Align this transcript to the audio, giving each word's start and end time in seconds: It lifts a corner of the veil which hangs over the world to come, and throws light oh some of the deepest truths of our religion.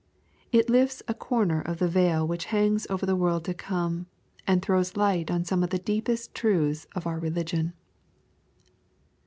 It 0.51 0.67
lifts 0.67 1.03
a 1.07 1.13
corner 1.13 1.61
of 1.61 1.77
the 1.77 1.87
veil 1.87 2.27
which 2.27 2.45
hangs 2.45 2.87
over 2.89 3.05
the 3.05 3.15
world 3.15 3.45
to 3.45 3.53
come, 3.53 4.07
and 4.47 4.59
throws 4.59 4.97
light 4.97 5.29
oh 5.29 5.43
some 5.43 5.61
of 5.63 5.69
the 5.69 5.77
deepest 5.77 6.33
truths 6.33 6.87
of 6.95 7.05
our 7.05 7.19
religion. 7.19 7.73